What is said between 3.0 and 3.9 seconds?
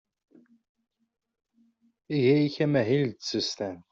d tsestant.